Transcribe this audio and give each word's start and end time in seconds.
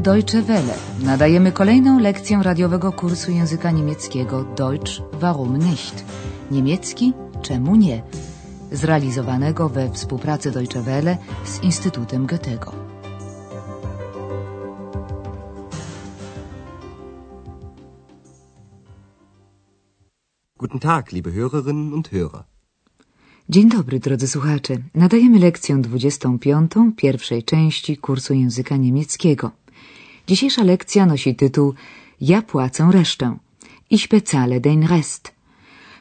Deutsche 0.00 0.42
Welle. 0.42 0.74
Nadajemy 1.02 1.52
kolejną 1.52 1.98
lekcję 1.98 2.40
radiowego 2.42 2.92
kursu 2.92 3.30
języka 3.30 3.70
niemieckiego 3.70 4.44
Deutsch 4.44 5.02
warum 5.12 5.56
nicht? 5.56 6.04
Niemiecki 6.50 7.12
czemu 7.42 7.76
nie? 7.76 8.02
Zrealizowanego 8.72 9.68
we 9.68 9.92
współpracy 9.92 10.50
Deutsche 10.50 10.82
Welle 10.82 11.18
z 11.44 11.62
Instytutem 11.62 12.26
Goethego. 12.26 12.72
Guten 20.58 20.80
Tag, 20.80 21.12
liebe 21.12 21.30
Hörerinnen 21.30 21.92
und 21.92 22.08
Hörer. 22.08 22.42
Dzień 23.48 23.68
dobry, 23.68 24.00
drodzy 24.00 24.28
słuchacze. 24.28 24.76
Nadajemy 24.94 25.38
lekcję 25.38 25.76
25 25.78 26.72
pierwszej 26.96 27.42
części 27.42 27.96
kursu 27.96 28.34
języka 28.34 28.76
niemieckiego. 28.76 29.50
Dzisiejsza 30.30 30.62
lekcja 30.62 31.06
nosi 31.06 31.34
tytuł 31.34 31.74
Ja 32.20 32.42
płacę 32.42 32.90
resztę. 32.92 33.36
Ich 33.90 34.08
bezahle 34.08 34.60
den 34.60 34.82
Rest. 34.86 35.32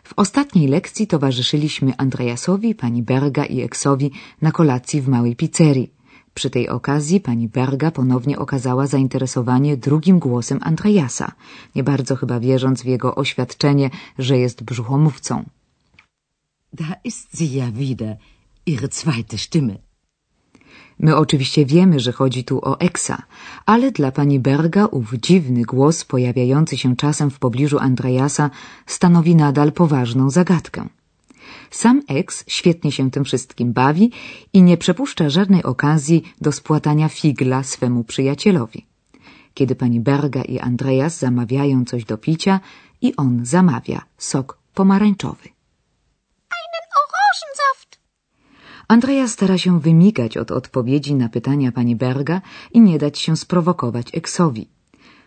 W 0.04 0.14
ostatniej 0.16 0.68
lekcji 0.68 1.08
towarzyszyliśmy 1.08 1.94
Andreasowi, 1.98 2.76
pani 2.76 3.04
Berga 3.04 3.46
i 3.46 3.62
Eksowi 3.62 4.12
na 4.42 4.52
kolacji 4.52 5.02
w 5.02 5.08
małej 5.08 5.36
pizzerii. 5.36 5.92
Przy 6.34 6.50
tej 6.50 6.70
okazji 6.70 7.20
pani 7.20 7.48
Berga 7.48 7.92
ponownie 7.92 8.40
okazała 8.40 8.88
zainteresowanie 8.88 9.78
drugim 9.78 10.20
głosem 10.20 10.60
Andreasa, 10.62 11.32
nie 11.76 11.84
bardzo 11.84 12.16
chyba 12.16 12.40
wierząc 12.40 12.82
w 12.82 12.86
jego 12.86 13.16
oświadczenie, 13.16 13.90
że 14.18 14.38
jest 14.38 14.64
brzuchomówcą. 14.64 15.44
Da 16.74 16.96
ist 17.04 17.38
sie 17.38 17.46
ja 17.46 17.72
wieder, 17.72 18.18
ihre 18.66 18.88
zweite 18.92 19.38
Stimme. 19.38 19.89
My 21.00 21.16
oczywiście 21.16 21.66
wiemy, 21.66 22.00
że 22.00 22.12
chodzi 22.12 22.44
tu 22.44 22.60
o 22.66 22.80
Eksa, 22.80 23.22
ale 23.66 23.92
dla 23.92 24.12
pani 24.12 24.40
Berga 24.40 24.86
ów 24.86 25.14
dziwny 25.14 25.62
głos 25.62 26.06
pojawiający 26.06 26.78
się 26.78 26.96
czasem 26.96 27.32
w 27.32 27.40
pobliżu 27.40 27.80
Andreasa 27.80 28.50
stanowi 28.86 29.36
nadal 29.36 29.72
poważną 29.72 30.30
zagadkę. 30.30 30.90
Sam 31.72 32.02
Eks 32.08 32.44
świetnie 32.48 32.92
się 32.92 33.12
tym 33.12 33.24
wszystkim 33.26 33.74
bawi 33.74 34.12
i 34.54 34.62
nie 34.62 34.78
przepuszcza 34.78 35.30
żadnej 35.30 35.64
okazji 35.64 36.34
do 36.42 36.52
spłatania 36.52 37.10
figla 37.10 37.64
swemu 37.64 38.04
przyjacielowi. 38.04 38.86
Kiedy 39.54 39.76
pani 39.76 40.00
Berga 40.00 40.42
i 40.42 40.60
Andreas 40.60 41.20
zamawiają 41.20 41.86
coś 41.86 42.06
do 42.06 42.18
picia 42.18 42.60
i 43.02 43.16
on 43.16 43.46
zamawia 43.46 44.02
sok 44.18 44.58
pomarańczowy. 44.74 45.50
Andrea 48.90 49.28
stara 49.28 49.58
się 49.58 49.80
wymigać 49.80 50.38
od 50.38 50.52
odpowiedzi 50.52 51.16
na 51.16 51.30
pytania 51.30 51.72
pani 51.72 51.96
Berga 51.96 52.42
i 52.74 52.82
nie 52.82 52.98
dać 53.00 53.20
się 53.20 53.38
sprowokować 53.38 54.08
Eksowi. 54.14 54.68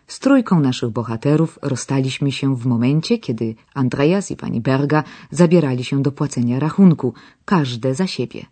Z 0.06 0.18
trójką 0.18 0.60
naszych 0.60 0.90
bohaterów 0.90 1.58
rozstaliśmy 1.62 2.32
się 2.32 2.56
w 2.56 2.66
momencie, 2.66 3.18
kiedy 3.18 3.54
Andreas 3.74 4.30
i 4.30 4.36
pani 4.36 4.60
Berga 4.60 5.04
zabierali 5.30 5.84
się 5.84 6.02
do 6.02 6.12
płacenia 6.12 6.58
rachunku, 6.58 7.14
każde 7.44 7.94
za 7.94 8.06
siebie. 8.06 8.46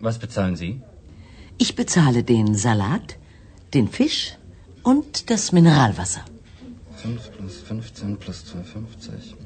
Was 0.00 0.18
bezahlen 0.18 0.56
Sie? 0.56 0.80
Ich 1.58 1.74
bezahle 1.74 2.22
den 2.22 2.58
Salat, 2.58 3.18
den 3.70 3.88
Fisch 3.88 4.36
und 4.84 5.24
das 5.28 5.52
Mineralwasser. 5.52 6.24
5 7.02 7.28
plus 7.38 7.60
15 7.60 8.16
plus 8.16 8.44
2,50. 8.44 9.36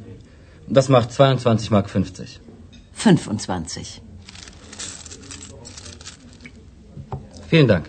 Das 0.68 0.88
macht 0.88 1.10
22 1.10 1.70
Mark 1.70 1.88
50. 1.90 2.40
25. 3.04 4.05
Vielen 7.50 7.66
Dank. 7.66 7.84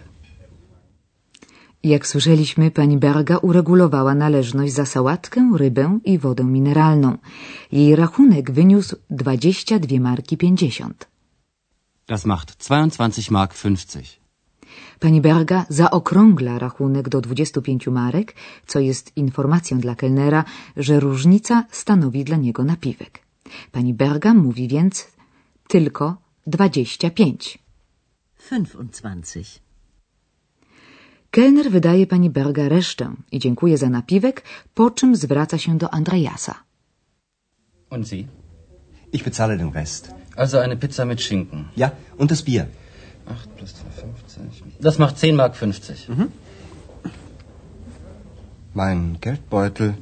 Jak 1.83 2.07
słyszeliśmy, 2.07 2.71
pani 2.71 2.97
Berga 2.97 3.37
uregulowała 3.37 4.15
należność 4.15 4.73
za 4.73 4.85
sałatkę, 4.85 5.51
rybę 5.55 5.99
i 6.05 6.17
wodę 6.17 6.43
mineralną. 6.43 7.17
Jej 7.71 7.95
rachunek 7.95 8.51
wyniósł 8.51 8.95
22 9.09 9.99
marki 9.99 10.37
50. 10.37 11.07
Das 12.07 12.25
macht 12.25 12.57
22 12.57 13.31
Mark 13.31 13.53
50. 13.63 14.19
Pani 14.99 15.21
Berga 15.21 15.65
zaokrągla 15.69 16.59
rachunek 16.59 17.09
do 17.09 17.21
25 17.21 17.87
marek, 17.87 18.35
co 18.67 18.79
jest 18.79 19.17
informacją 19.17 19.79
dla 19.79 19.95
kelnera, 19.95 20.43
że 20.77 20.99
różnica 20.99 21.65
stanowi 21.71 22.23
dla 22.23 22.37
niego 22.37 22.63
napiwek. 22.63 23.19
Pani 23.71 23.93
Berga 23.93 24.33
mówi 24.33 24.67
więc 24.67 25.07
tylko 25.67 26.17
25. 26.47 27.66
25. 28.49 29.61
Kelner 31.31 31.71
wydaje 31.71 32.07
pani 32.07 32.29
Berga 32.29 32.69
resztę 32.69 33.13
i 33.31 33.39
dziękuję 33.39 33.77
za 33.77 33.89
napiwek, 33.89 34.43
po 34.73 34.91
czym 34.91 35.15
zwraca 35.15 35.57
się 35.57 35.77
do 35.77 35.93
Andreasa. 35.93 36.55
Und 37.89 38.07
Sie? 38.07 38.23
Ich 39.13 39.23
bezahle 39.23 39.57
den 39.57 39.71
Rest. 39.71 40.11
Also 40.35 40.61
eine 40.61 40.77
Pizza 40.77 41.05
mit 41.05 41.21
Schinken. 41.21 41.65
Ja, 41.77 41.91
und 42.17 42.31
das 42.31 42.41
Bier. 42.41 42.65
8 43.25 43.49
plus 43.57 43.71
2,50. 43.71 44.81
Das 44.81 44.99
macht 44.99 45.17
10 45.17 45.35
Mark 45.35 45.55
50. 45.55 46.07
Mein 48.73 49.17
Geldbeutel. 49.21 49.93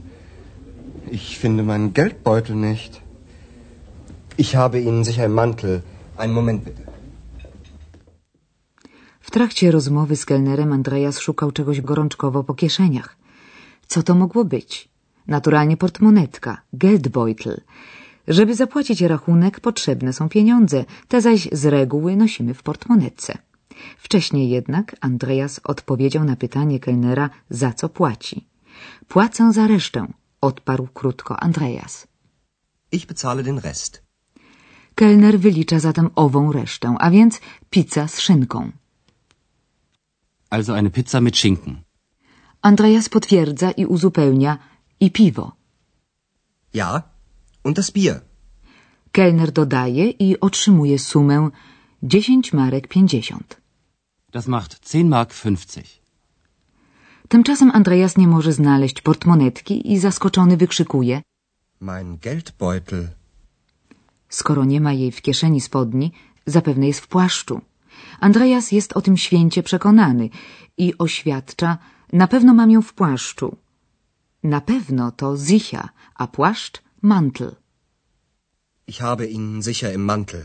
Ich 1.12 1.38
finde 1.40 1.64
meinen 1.64 1.94
Geldbeutel 1.94 2.56
nicht. 2.56 3.02
Ich 4.38 4.56
habe 4.56 4.80
Ihnen 4.80 5.04
sicher 5.04 5.26
im 5.26 5.34
Mantel. 5.34 5.84
Einen 6.18 6.34
Moment 6.34 6.66
bitte. 6.66 6.95
W 9.28 9.32
trakcie 9.32 9.72
rozmowy 9.72 10.16
z 10.16 10.26
kelnerem 10.26 10.74
Andreas 10.74 11.20
szukał 11.20 11.52
czegoś 11.52 11.82
gorączkowo 11.82 12.44
po 12.44 12.54
kieszeniach. 12.54 13.18
Co 13.88 14.04
to 14.04 14.16
mogło 14.16 14.46
być? 14.46 14.90
Naturalnie 15.28 15.78
portmonetka, 15.78 16.62
Geldbeutel. 16.74 17.62
Żeby 18.28 18.56
zapłacić 18.56 19.02
rachunek, 19.02 19.60
potrzebne 19.60 20.14
są 20.14 20.30
pieniądze, 20.30 20.86
te 21.08 21.22
zaś 21.22 21.50
z 21.52 21.66
reguły 21.66 22.16
nosimy 22.16 22.54
w 22.54 22.64
portmonetce. 22.64 23.38
Wcześniej 23.98 24.50
jednak 24.50 24.96
Andreas 25.02 25.62
odpowiedział 25.64 26.24
na 26.24 26.36
pytanie 26.36 26.80
kelnera, 26.80 27.30
za 27.50 27.74
co 27.74 27.90
płaci. 27.90 28.48
Płacę 29.08 29.54
za 29.54 29.68
resztę, 29.68 30.08
odparł 30.42 30.88
krótko 30.94 31.44
Andreas. 31.44 32.08
Ich 32.92 33.06
bezahle 33.06 33.44
den 33.44 33.60
Rest. 33.60 34.04
Kelner 34.96 35.40
wylicza 35.40 35.80
zatem 35.80 36.10
ową 36.16 36.52
resztę, 36.52 36.96
a 37.00 37.12
więc 37.12 37.42
pizza 37.70 38.08
z 38.08 38.20
szynką. 38.20 38.72
Also 40.56 40.72
eine 40.80 40.92
Pizza 40.98 41.20
mit 41.22 41.36
Schinken. 41.38 41.74
Andreas 42.62 43.10
potwierdza 43.10 43.72
i 43.72 43.86
uzupełnia 43.86 44.58
i 45.00 45.12
piwo. 45.12 45.46
Ja, 46.74 46.90
und 47.64 47.76
das 47.80 47.92
Bier. 47.92 48.22
Kelner 49.12 49.52
dodaje 49.52 50.06
i 50.10 50.40
otrzymuje 50.40 51.00
sumę 51.00 51.50
10 52.04 52.54
marek 52.54 52.88
50. 52.88 53.62
Das 54.32 54.48
macht 54.48 54.72
10 54.92 55.10
Mark 55.10 55.34
50. 55.34 55.86
Tymczasem 57.28 57.72
Andreas 57.72 58.18
nie 58.18 58.28
może 58.28 58.54
znaleźć 58.54 59.02
portmonetki 59.02 59.92
i 59.92 60.00
zaskoczony 60.00 60.58
wykrzykuje: 60.58 61.22
Mein 61.80 62.18
Geldbeutel. 62.18 63.08
Skoro 64.30 64.66
nie 64.66 64.82
ma 64.82 64.94
jej 64.94 65.12
w 65.12 65.22
kieszeni 65.22 65.62
spodni, 65.62 66.12
zapewne 66.46 66.88
jest 66.88 67.00
w 67.00 67.08
płaszczu. 67.08 67.62
Andreas 68.20 68.72
jest 68.72 68.94
o 68.94 69.02
tym 69.02 69.18
święcie 69.18 69.64
przekonany 69.64 70.30
i 70.78 70.94
oświadcza: 70.98 71.78
Na 72.14 72.28
pewno 72.28 72.54
mam 72.54 72.72
ją 72.72 72.82
w 72.82 72.94
płaszczu. 72.94 73.58
Na 74.44 74.62
pewno 74.62 75.12
to 75.12 75.38
sicher, 75.38 75.90
a 76.16 76.28
płaszcz 76.28 76.82
mantel. 77.02 77.56
Ich 78.88 78.98
habe 78.98 79.26
ihn 79.26 79.64
sicher 79.64 79.94
im 79.94 80.06
Mantel. 80.06 80.44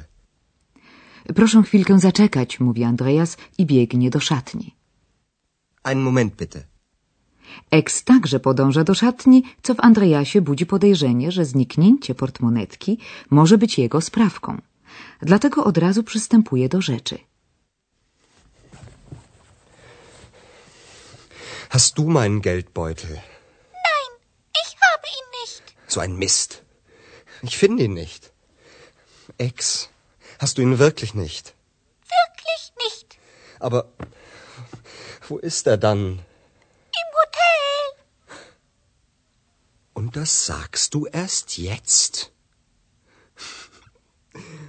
Proszę 1.34 1.62
chwilkę 1.62 1.98
zaczekać, 1.98 2.60
mówi 2.60 2.84
Andreas 2.84 3.36
i 3.58 3.66
biegnie 3.66 4.10
do 4.10 4.20
szatni. 4.20 4.74
Einen 5.84 6.02
Moment 6.04 6.36
bitte. 6.36 6.62
Eks 7.70 8.04
także 8.04 8.40
podąża 8.40 8.84
do 8.84 8.94
szatni, 8.94 9.42
co 9.62 9.74
w 9.74 9.80
Andreasie 9.80 10.40
budzi 10.40 10.66
podejrzenie, 10.66 11.32
że 11.32 11.44
zniknięcie 11.44 12.14
portmonetki 12.14 12.98
może 13.30 13.58
być 13.58 13.78
jego 13.78 14.00
sprawką. 14.00 14.60
Dlatego 15.22 15.64
od 15.64 15.78
razu 15.78 16.02
przystępuje 16.02 16.68
do 16.68 16.80
rzeczy. 16.80 17.18
Hast 21.70 21.98
du 21.98 22.08
meinen 22.08 22.42
Geldbeutel? 22.42 23.10
Nein, 23.14 24.12
ich 24.60 24.76
habe 24.76 25.06
ihn 25.06 25.28
nicht. 25.40 25.62
So 25.86 26.00
ein 26.00 26.16
Mist. 26.16 26.64
Ich 27.42 27.56
finde 27.56 27.84
ihn 27.84 27.94
nicht. 27.94 28.32
Ex, 29.38 29.88
hast 30.40 30.58
du 30.58 30.62
ihn 30.62 30.80
wirklich 30.80 31.14
nicht? 31.14 31.54
Wirklich 32.02 32.72
nicht. 32.84 33.18
Aber 33.60 33.92
wo 35.28 35.38
ist 35.38 35.68
er 35.68 35.76
dann? 35.76 36.18
Im 36.18 37.08
Hotel. 37.20 38.04
Und 39.94 40.16
das 40.16 40.46
sagst 40.46 40.92
du 40.94 41.06
erst 41.06 41.56
jetzt? 41.56 42.32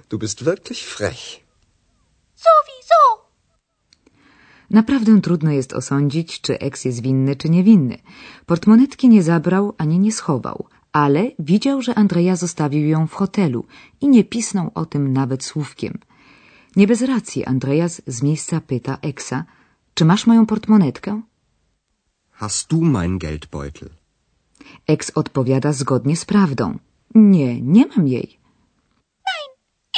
Du 0.08 0.20
bist 0.20 0.44
wirklich 0.44 0.86
frech. 0.86 1.42
Sowieso. 2.36 2.71
Naprawdę 4.72 5.20
trudno 5.20 5.50
jest 5.50 5.72
osądzić, 5.72 6.40
czy 6.40 6.58
eks 6.58 6.84
jest 6.84 7.02
winny, 7.02 7.36
czy 7.36 7.48
niewinny. 7.50 7.96
Portmonetki 8.46 9.08
nie 9.08 9.22
zabrał 9.22 9.74
ani 9.78 9.98
nie 9.98 10.12
schował, 10.12 10.66
ale 10.92 11.30
widział, 11.38 11.82
że 11.82 11.94
Andrea 11.94 12.36
zostawił 12.36 12.88
ją 12.88 13.06
w 13.06 13.12
hotelu 13.12 13.64
i 14.00 14.08
nie 14.08 14.24
pisnął 14.24 14.70
o 14.74 14.86
tym 14.86 15.12
nawet 15.12 15.44
słówkiem. 15.44 15.98
Nie 16.76 16.86
bez 16.86 17.02
racji 17.02 17.44
Andreas 17.44 18.02
z 18.06 18.22
miejsca 18.22 18.60
pyta 18.60 18.98
Eksa, 19.02 19.44
czy 19.94 20.04
masz 20.04 20.26
moją 20.26 20.46
portmonetkę? 20.46 21.22
Hast 22.30 22.68
du 22.70 22.80
meinen 22.82 23.18
Geldbeutel? 23.18 23.90
Eks 24.86 25.10
odpowiada 25.10 25.72
zgodnie 25.72 26.16
z 26.16 26.24
prawdą. 26.24 26.78
Nie, 27.14 27.60
nie 27.60 27.86
mam 27.86 28.08
jej. 28.08 28.38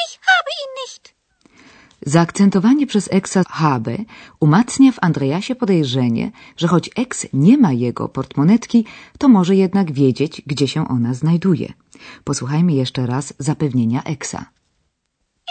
Ich 0.05 0.19
habe 0.27 0.51
ihn 0.63 0.73
nicht. 0.83 1.15
Zaakcentowanie 2.07 2.87
przez 2.87 3.09
Eksa 3.13 3.43
habe 3.49 3.97
umacnia 4.41 4.93
w 4.93 4.99
Andreasie 5.03 5.55
podejrzenie, 5.55 6.33
że 6.57 6.69
choć 6.69 6.91
Eks 6.97 7.27
nie 7.33 7.59
ma 7.59 7.73
jego 7.73 8.09
portmonetki, 8.09 8.85
to 9.19 9.29
może 9.29 9.57
jednak 9.57 9.93
wiedzieć, 9.93 10.43
gdzie 10.47 10.69
się 10.69 10.89
ona 10.89 11.15
znajduje. 11.15 11.73
Posłuchajmy 12.25 12.73
jeszcze 12.73 13.07
raz 13.07 13.35
zapewnienia 13.39 14.03
Eksa. 14.03 14.47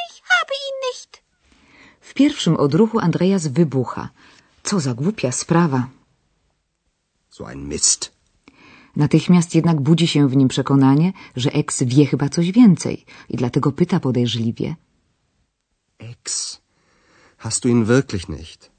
Ich 0.10 0.22
habe 0.34 0.54
ihn 0.66 0.78
nicht. 0.90 1.24
W 2.02 2.14
pierwszym 2.14 2.58
odruchu 2.58 3.00
Andreas 3.00 3.48
wybucha. 3.48 4.10
Co 4.64 4.80
za 4.80 4.94
głupia 4.94 5.32
sprawa. 5.32 5.88
So 7.30 7.48
ein 7.48 7.68
Mist. 7.70 8.12
Natychmiast 8.96 9.56
jednak 9.56 9.82
budzi 9.82 10.08
się 10.08 10.30
w 10.30 10.36
nim 10.36 10.48
przekonanie, 10.48 11.14
że 11.36 11.54
Eks 11.54 11.84
wie 11.84 12.06
chyba 12.06 12.30
coś 12.30 12.52
więcej 12.52 13.06
i 13.30 13.38
dlatego 13.38 13.72
pyta 13.72 14.00
podejrzliwie. 14.00 14.76
Ex. 17.44 17.45
Hast 17.45 17.66
du 17.66 17.69
ihn 17.69 17.88
wirklich 17.88 18.30
nicht? 18.30 18.72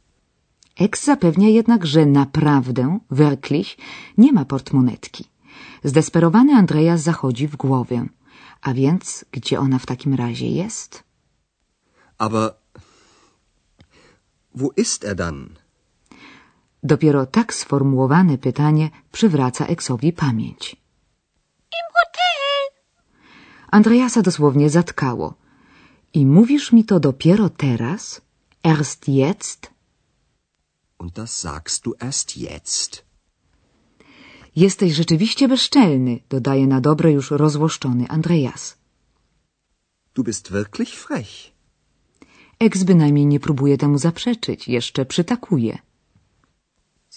Eks 0.76 1.04
zapewnia 1.04 1.48
jednak, 1.48 1.86
że 1.86 2.06
naprawdę, 2.06 2.98
wirklich, 3.10 3.76
nie 4.18 4.32
ma 4.32 4.44
portmonetki. 4.44 5.24
Zdesperowany 5.84 6.54
Andreas 6.54 7.02
zachodzi 7.02 7.48
w 7.48 7.56
głowę. 7.56 8.06
A 8.62 8.74
więc, 8.74 9.24
gdzie 9.32 9.60
ona 9.60 9.78
w 9.78 9.86
takim 9.86 10.14
razie 10.14 10.48
jest? 10.48 11.04
Aber 12.18 12.54
wo 14.54 14.70
ist 14.76 15.04
er 15.04 15.16
dann? 15.16 15.48
Dopiero 16.82 17.26
tak 17.26 17.54
sformułowane 17.54 18.38
pytanie 18.38 18.90
przywraca 19.12 19.66
Eksowi 19.66 20.12
pamięć. 20.12 20.76
Im 21.78 21.86
Hotel. 21.94 22.82
Andreasa 23.70 24.22
dosłownie 24.22 24.70
zatkało. 24.70 25.34
I 26.14 26.26
mówisz 26.26 26.72
mi 26.72 26.84
to 26.84 27.00
dopiero 27.00 27.48
teraz? 27.48 28.23
Erst 28.64 29.08
jetzt? 29.08 29.70
Und 30.98 31.18
das 31.18 31.40
sagst 31.40 31.84
du 31.84 31.94
erst 32.00 32.36
jetzt. 32.36 33.04
Jesteś 34.56 34.92
rzeczywiście 34.92 35.48
bezczelny, 35.48 36.20
dodaje 36.28 36.66
na 36.66 36.80
dobre 36.80 37.12
już 37.12 37.30
rozłoszczony 37.30 38.08
Andreas. 38.08 38.76
Du 40.14 40.24
bist 40.24 40.50
wirklich 40.50 40.90
frech. 40.94 41.52
Eks 42.60 42.84
bynajmniej 42.84 43.26
nie 43.26 43.40
próbuje 43.40 43.78
temu 43.78 43.98
zaprzeczyć, 43.98 44.68
jeszcze 44.68 45.06
przytakuje. 45.06 45.78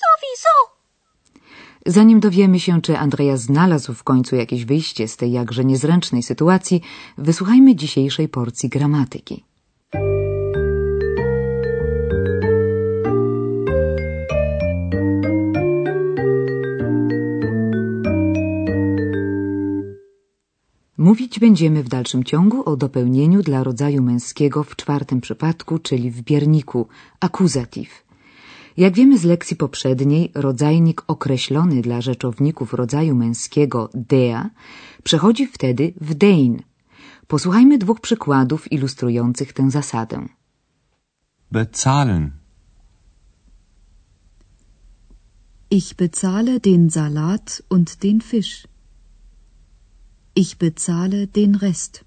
Sowieso. 0.03 0.55
Zanim 1.85 2.19
dowiemy 2.19 2.59
się, 2.59 2.81
czy 2.81 2.97
Andreas 2.97 3.41
znalazł 3.41 3.93
w 3.93 4.03
końcu 4.03 4.35
jakieś 4.35 4.65
wyjście 4.65 5.07
z 5.07 5.17
tej 5.17 5.31
jakże 5.31 5.65
niezręcznej 5.65 6.23
sytuacji, 6.23 6.81
wysłuchajmy 7.17 7.75
dzisiejszej 7.75 8.29
porcji 8.29 8.69
gramatyki. 8.69 9.43
Mówić 21.17 21.39
będziemy 21.39 21.83
w 21.83 21.89
dalszym 21.89 22.23
ciągu 22.23 22.69
o 22.69 22.77
dopełnieniu 22.77 23.43
dla 23.43 23.63
rodzaju 23.63 24.03
męskiego 24.03 24.63
w 24.63 24.75
czwartym 24.75 25.21
przypadku, 25.21 25.79
czyli 25.79 26.11
w 26.11 26.21
bierniku, 26.21 26.87
akuzatyw. 27.19 27.89
Jak 28.77 28.93
wiemy 28.93 29.17
z 29.17 29.23
lekcji 29.23 29.55
poprzedniej, 29.55 30.31
rodzajnik 30.35 31.03
określony 31.07 31.81
dla 31.81 32.01
rzeczowników 32.01 32.73
rodzaju 32.73 33.15
męskiego 33.15 33.89
der 33.93 34.49
przechodzi 35.03 35.47
wtedy 35.47 35.93
w 36.01 36.13
dein. 36.13 36.61
Posłuchajmy 37.27 37.77
dwóch 37.77 37.99
przykładów 38.01 38.71
ilustrujących 38.71 39.53
tę 39.53 39.71
zasadę. 39.71 40.25
Bezahlen. 41.51 42.31
Ich 45.71 45.95
bezahle 45.95 46.59
den 46.59 46.89
Salat 46.89 47.61
und 47.69 47.95
den 47.95 48.21
Fisch. 48.21 48.76
Ich 50.43 50.57
bezahle 50.57 51.27
den 51.27 51.55
Rest. 51.55 52.05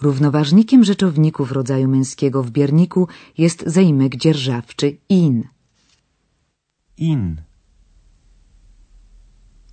Równoważnikiem 0.00 0.84
rzeczowników 0.84 1.52
rodzaju 1.52 1.88
męskiego 1.88 2.42
w 2.42 2.50
bierniku 2.50 3.08
jest 3.38 3.64
zaimek 3.66 4.16
dzierżawczy 4.16 4.98
in. 5.08 5.48
Ihn. 6.96 7.42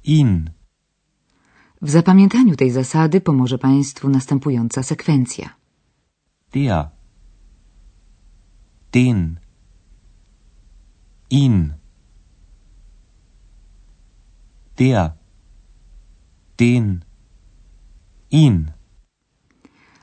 Ihn. 0.04 0.50
W 1.82 1.90
zapamiętaniu 1.90 2.56
tej 2.56 2.72
zasady 2.72 3.22
pomoże 3.22 3.58
Państwu 3.58 4.10
następująca 4.10 4.84
sekwencja. 4.84 5.50
Der. 6.54 6.90
Den. 8.92 9.40
Ihn. 11.30 11.74
Der. 14.78 15.12
Den. 16.58 17.06
Ihn. 18.32 18.72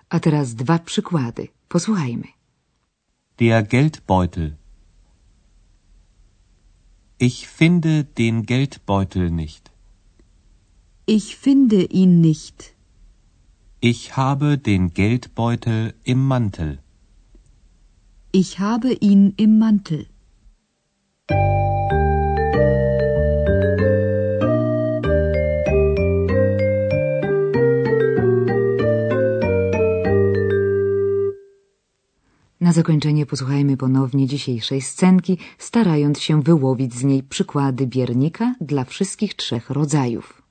A 0.08 0.20
teraz 0.20 0.54
dwa 0.54 0.78
przykłady. 0.78 1.48
Posłuchajmy. 1.68 2.28
Der 3.38 3.66
Geldbeutel. 3.66 4.56
Ich 7.18 7.48
finde 7.48 8.04
den 8.04 8.42
Geldbeutel 8.42 9.30
nicht. 9.30 9.70
Ich 11.06 11.36
finde 11.36 11.82
ihn 11.82 12.20
nicht. 12.20 12.74
Ich 13.80 14.16
habe 14.16 14.58
den 14.58 14.92
Geldbeutel 14.94 15.94
im 16.04 16.26
Mantel. 16.26 16.78
Ich 18.32 18.58
habe 18.58 18.92
ihn 18.92 19.34
im 19.36 19.58
Mantel. 19.58 20.06
Na 32.72 32.76
zakończenie 32.76 33.26
posłuchajmy 33.26 33.76
ponownie 33.76 34.26
dzisiejszej 34.26 34.80
scenki, 34.80 35.38
starając 35.58 36.20
się 36.20 36.42
wyłowić 36.42 36.94
z 36.94 37.04
niej 37.04 37.22
przykłady 37.22 37.86
biernika 37.86 38.54
dla 38.60 38.84
wszystkich 38.84 39.34
trzech 39.34 39.70
rodzajów. 39.70 40.42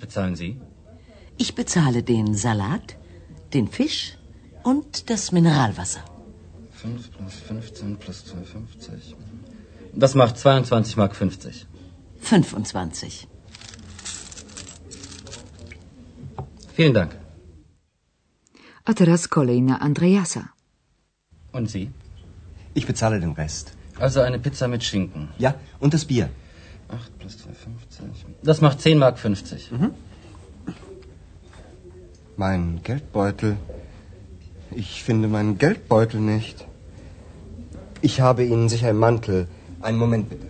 Bezahlen 0.00 0.36
Sie? 0.36 0.60
Ich 1.38 1.54
bezahle 1.54 2.02
den 2.02 2.34
Salat, 2.34 2.96
den 3.54 3.68
Fisch 3.68 4.16
und 4.62 5.10
das 5.10 5.32
Mineralwasser. 5.32 6.02
5 6.70 7.10
plus 7.16 7.34
15 7.34 7.96
plus 7.96 8.24
2,50. 8.24 9.14
Das 9.94 10.14
macht 10.14 10.38
22 10.38 10.96
Mark 10.96 11.14
50. 11.14 11.66
25. 12.20 13.28
Vielen 16.74 16.94
Dank. 16.94 17.16
A 18.84 18.94
teraz 18.94 19.28
kolej 19.28 19.60
na 19.60 19.76
Andreasa. 19.76 20.42
Und 21.52 21.70
Sie? 21.70 21.90
Ich 22.74 22.86
bezahle 22.86 23.20
den 23.20 23.32
Rest. 23.32 23.72
Also 23.98 24.20
eine 24.20 24.38
Pizza 24.38 24.68
mit 24.68 24.82
Schinken. 24.82 25.28
Ja, 25.38 25.54
und 25.80 25.92
das 25.92 26.04
Bier. 26.04 26.30
8 26.92 27.12
plus 27.18 27.34
2,50. 27.36 28.34
Das 28.42 28.60
macht 28.60 28.80
10 28.80 28.98
Mark 28.98 29.18
50. 29.18 29.70
Mein 32.36 32.80
Geldbeutel. 32.82 33.56
Ich 34.70 35.02
finde 35.02 35.28
meinen 35.28 35.58
Geldbeutel 35.58 36.20
nicht. 36.20 36.66
Ich 38.02 38.20
habe 38.20 38.44
Ihnen 38.44 38.68
sicher 38.68 38.90
im 38.90 38.98
Mantel. 38.98 39.46
Einen 39.82 39.98
Moment 39.98 40.28
bitte. 40.30 40.46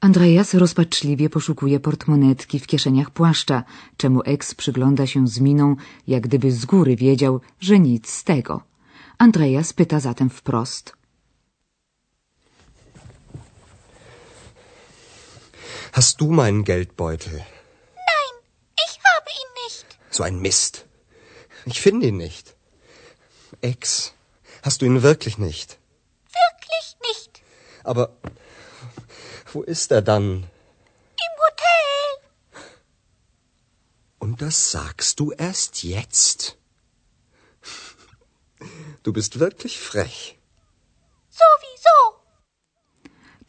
Andreas 0.00 0.54
rozpaczliwie 0.54 1.30
poszukuje 1.30 1.80
portmonetki 1.80 2.58
w 2.58 2.66
kieszeniach 2.66 3.10
płaszcza, 3.10 3.64
czemu 3.96 4.22
eks 4.24 4.54
przygląda 4.54 5.06
się 5.06 5.28
z 5.28 5.40
miną, 5.40 5.76
jak 6.06 6.22
gdyby 6.22 6.52
z 6.52 6.64
góry 6.64 6.96
wiedział, 6.96 7.40
że 7.60 7.78
nic 7.78 8.10
z 8.10 8.24
tego. 8.24 8.62
Andreas 9.18 9.72
pyta 9.72 10.00
zatem 10.00 10.30
wprost. 10.30 11.01
Hast 15.92 16.22
du 16.22 16.30
meinen 16.30 16.64
Geldbeutel? 16.64 17.34
Nein, 17.34 18.34
ich 18.76 18.98
habe 19.04 19.30
ihn 19.40 19.50
nicht. 19.66 19.86
So 20.10 20.22
ein 20.22 20.38
Mist. 20.40 20.86
Ich 21.66 21.82
finde 21.82 22.06
ihn 22.06 22.16
nicht. 22.16 22.56
Ex, 23.60 24.14
hast 24.62 24.80
du 24.80 24.86
ihn 24.86 25.02
wirklich 25.02 25.36
nicht? 25.36 25.78
Wirklich 26.24 26.96
nicht. 27.08 27.42
Aber 27.84 28.16
wo 29.52 29.62
ist 29.62 29.92
er 29.92 30.00
dann? 30.00 30.48
Im 31.26 31.34
Hotel. 31.44 32.64
Und 34.18 34.40
das 34.40 34.70
sagst 34.70 35.20
du 35.20 35.32
erst 35.32 35.82
jetzt? 35.82 36.56
Du 39.02 39.12
bist 39.12 39.38
wirklich 39.40 39.78
frech. 39.78 40.38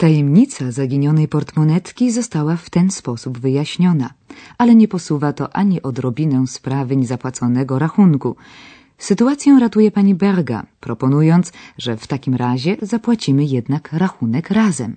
Tajemnica 0.04 0.72
zaginionej 0.72 1.28
portmonetki 1.28 2.12
została 2.12 2.56
w 2.56 2.70
ten 2.70 2.92
sposób 2.92 3.40
wyjaśniona, 3.40 4.14
ale 4.58 4.76
nie 4.76 4.88
posuwa 4.88 5.34
to 5.34 5.56
ani 5.56 5.82
odrobinę 5.82 6.48
sprawy 6.48 6.96
niezapłaconego 6.96 7.80
rachunku. 7.80 8.36
Sytuację 8.98 9.60
ratuje 9.60 9.92
pani 9.92 10.16
Berga, 10.16 10.66
proponując, 10.80 11.52
że 11.78 11.98
w 11.98 12.08
takim 12.08 12.36
razie 12.36 12.78
zapłacimy 12.82 13.44
jednak 13.46 13.94
rachunek 13.94 14.50
razem. 14.50 14.96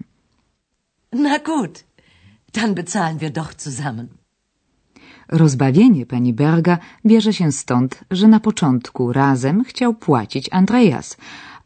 Na 1.13 1.39
gut, 1.39 1.85
dann 2.53 2.75
bezahlen 2.75 3.19
wir 3.19 3.33
doch 3.33 3.55
zusammen. 3.59 4.09
Rozbawienie 5.29 6.07
pani 6.07 6.33
Berga 6.33 6.79
bierze 7.07 7.33
się 7.33 7.53
stąd, 7.53 8.05
że 8.11 8.29
na 8.29 8.41
początku 8.41 9.13
razem 9.13 9.65
chciał 9.65 9.95
płacić 9.95 10.49
Andreas, 10.53 11.17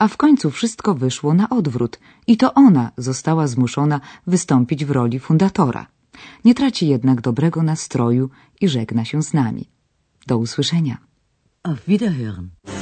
a 0.03 0.09
w 0.09 0.17
końcu 0.17 0.51
wszystko 0.51 0.95
wyszło 0.95 1.35
na 1.35 1.47
odwrót 1.49 1.95
i 2.27 2.37
to 2.37 2.55
ona 2.55 2.85
została 2.97 3.47
zmuszona 3.47 4.01
wystąpić 4.27 4.85
w 4.85 4.91
roli 4.91 5.19
fundatora. 5.21 5.87
Nie 6.45 6.55
traci 6.55 6.89
jednak 6.89 7.21
dobrego 7.21 7.63
nastroju 7.63 8.31
i 8.61 8.69
żegna 8.69 9.05
się 9.05 9.23
z 9.23 9.33
nami. 9.35 9.65
Do 10.27 10.39
usłyszenia. 10.39 10.97
Auf 11.63 11.81
Wiederhören. 11.89 12.80